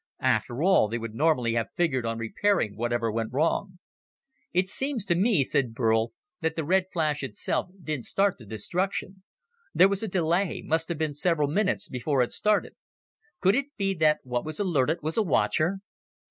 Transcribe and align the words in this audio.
After 0.23 0.63
all, 0.63 0.87
they 0.87 0.97
would 0.97 1.13
normally 1.13 1.53
have 1.53 1.71
figured 1.71 2.07
on 2.07 2.17
repairing 2.17 2.75
whatever 2.75 3.11
went 3.11 3.31
wrong." 3.33 3.77
"It 4.51 4.67
seems 4.67 5.05
to 5.05 5.13
me," 5.15 5.43
said 5.43 5.75
Burl, 5.75 6.11
"that 6.39 6.55
the 6.55 6.63
red 6.65 6.85
flash 6.91 7.21
itself 7.21 7.67
didn't 7.83 8.05
start 8.05 8.39
the 8.39 8.45
destruction. 8.47 9.21
There 9.75 9.87
was 9.89 10.01
a 10.01 10.07
delay 10.07 10.63
must 10.65 10.89
have 10.89 10.97
been 10.97 11.13
several 11.13 11.49
minutes 11.49 11.87
before 11.87 12.23
it 12.23 12.31
started. 12.31 12.73
Could 13.41 13.53
it 13.53 13.77
be, 13.77 13.93
that 13.93 14.21
what 14.23 14.43
was 14.43 14.59
alerted 14.59 15.03
was 15.03 15.17
a 15.17 15.21
watcher?" 15.21 15.81